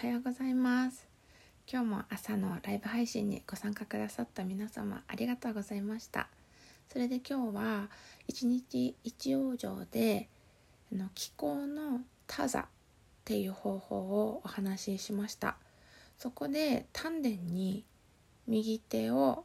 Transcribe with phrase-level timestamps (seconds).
[0.00, 1.06] はようございます。
[1.70, 6.28] 今日も朝のライブ配信にご参加くださった皆様ありがとうございました。
[6.90, 7.90] それで今日は
[8.26, 10.30] 一日一往生で
[10.90, 12.64] の気候のタザっ
[13.26, 15.58] ていう方法をお話ししました。
[16.16, 17.84] そこで丹田に
[18.46, 19.44] 右手を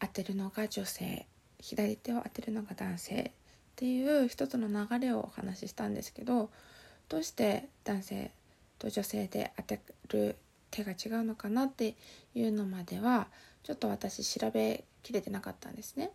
[0.00, 1.26] 当てるのが女性
[1.60, 3.32] 左手を当てるのが男性っ
[3.76, 6.48] ていう一つの流れをお話ししたんですけど
[7.10, 8.30] どうして男性
[8.78, 10.36] と女性で当てる
[10.70, 11.94] 手が違うのかなって
[12.34, 13.28] いうのまでは
[13.62, 16.10] ちょっと私調べきれてなかったんですね。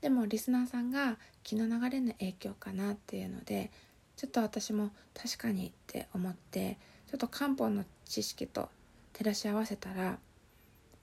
[0.00, 3.70] でもリスナーさんが気の流れの影響かなっていうので
[4.16, 6.78] ちょっと私も確かにって思って
[7.10, 8.70] ちょっと漢方の知識と
[9.12, 10.18] 照らし合わせたら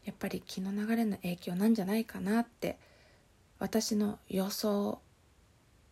[0.04, 2.78] やっぱり気の流れの影響なんじゃないかなって
[3.60, 5.00] 私の予想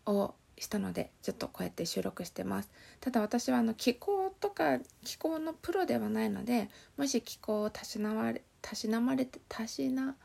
[0.05, 2.69] をしたのでちょっとこうやって収録してます。
[3.01, 10.15] ただ私はあの気候とか気候のプロではないのでもし気候をたしなまれたしなまれてたしな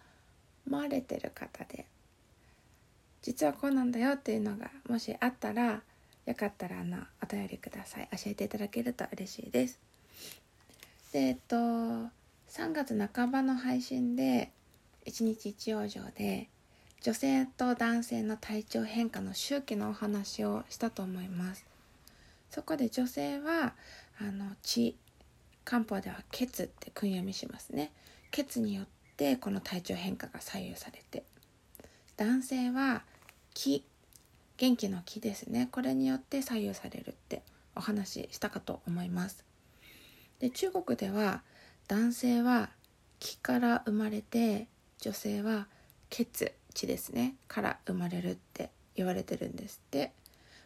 [0.68, 1.86] まれてる方で
[3.22, 5.82] 実はこうなんだよっていうのがもしあったら
[6.26, 8.08] よかったらあのお便りください。
[8.12, 9.80] 教えていただけると嬉しいです。
[11.12, 14.52] でえっと3月半ばの配信で
[15.06, 16.48] 1日1往生で
[17.02, 21.64] 女性と男性の体調変化の周期のお話をしたと思います。
[22.50, 23.72] そこで女性は
[24.20, 24.96] あの血
[25.64, 27.90] 漢方では血って訓読みしますね。
[28.30, 31.24] 血によってこの体調変化が左右されて。
[32.18, 33.02] 男性は
[33.54, 33.82] 気
[34.58, 35.70] 元気の気ですね。
[35.72, 37.42] これによって左右されるって
[37.74, 39.42] お話ししたかと思います。
[40.38, 41.42] で中国では
[41.88, 42.68] 男性は
[43.20, 45.66] 気から生まれて女性は
[46.10, 46.52] 血。
[46.74, 47.36] 血ですね。
[47.48, 50.12] から生まれるって言われてるんですって。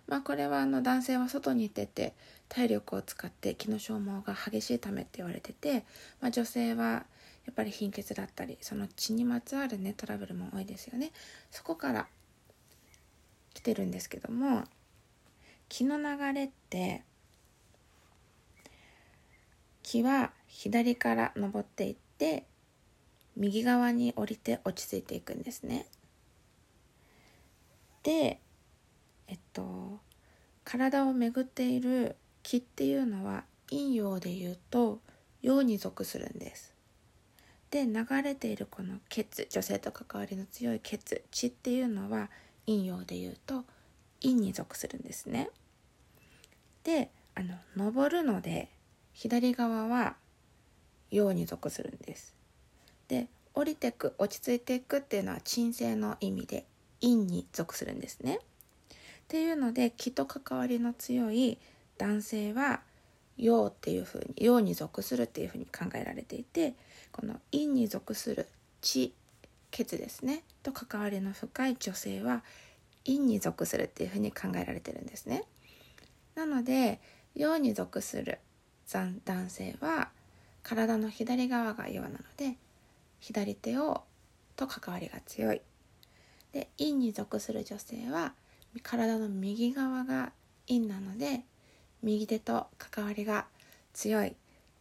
[0.07, 2.15] まあこれはあの男性は外に出て
[2.49, 5.85] 体力を使って気の消耗が激しいためって言われてて、
[6.21, 7.05] まあ、女性はや
[7.51, 11.13] っぱり貧血だったりその血にまつわるねトラブルも多いですよね。
[11.51, 12.07] そこから
[13.55, 14.65] 来てるんですけども
[15.69, 17.03] 気の流れって
[19.83, 22.45] 気は左から登っていって
[23.37, 25.87] 右側に降りて落ち着いていくんですね。
[28.05, 28.39] で
[29.27, 29.99] えっと
[30.63, 35.01] 体を巡っている気っていうのは陰陽で言うと
[35.43, 36.73] 陽に属するんです。
[37.71, 42.31] で流れているこの血女性と関わりの強い血血っていうのは
[42.67, 43.65] 陰陽で言うと
[44.23, 45.51] 陰に属するんですね。
[46.85, 48.69] であの登るので
[49.13, 50.15] 左側は
[51.11, 52.35] 陽に属するんです。
[53.09, 56.67] で降りてく落ち着いていくっていうのは鎮静の意味で
[57.05, 58.39] 陰に属するんですね。
[58.39, 61.59] っていうので気と関わりの強い
[61.99, 62.81] 男性は
[63.37, 66.75] 陽っていうふうに陽に属するっていうふうに考えられていて
[67.13, 68.49] この陰に属する
[68.81, 69.13] 血
[69.71, 72.43] 血ですねと関わりの深い女性は
[73.05, 75.45] 陰に属するっていうふうに考えられてるんですね。
[76.35, 77.01] なので
[77.35, 78.39] 陽に属する
[78.93, 80.11] 男性は
[80.63, 82.57] 体の左側が陽なので
[83.19, 84.03] 左手を
[84.57, 85.61] と関わりが強い
[86.55, 88.33] で陰に属する女性は
[88.83, 90.33] 体の右側が
[90.69, 91.41] 陰なので
[92.03, 93.47] 右手と関わりが
[93.93, 94.29] 強い。
[94.29, 94.33] っ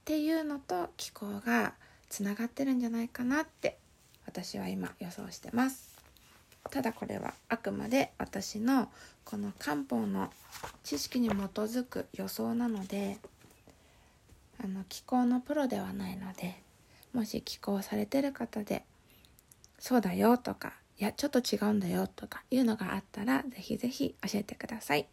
[0.05, 1.73] ていうのと気候が
[2.09, 3.77] つながってるんじゃないかなって
[4.25, 5.93] 私は今予想してます。
[6.69, 8.89] ただこれはあくまで私の
[9.23, 10.29] この漢方の
[10.83, 13.17] 知識に基づく予想なので
[14.63, 16.61] あの気候のプロではないので
[17.13, 18.83] もし寄稿されてる方で
[19.79, 25.07] そうだよとかいやちょっと違うんだよとかいうのがあったらぜひぜひ教えてください。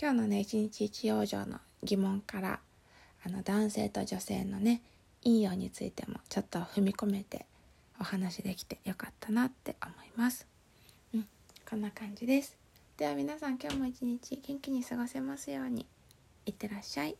[0.00, 2.60] 今日のね一日一養生の疑問から
[3.24, 4.82] あの男性と女性のね
[5.24, 7.46] 陰陽についてもちょっと踏み込めて
[8.00, 10.46] お話できてよかったなって思います。
[11.14, 11.26] うん
[11.68, 12.56] こんな感じです。
[12.96, 15.86] では皆さん今日も一日元気に過ごせますように。
[16.46, 17.16] いってらっしゃい。